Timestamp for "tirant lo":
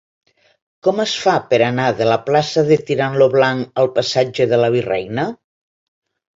2.89-3.29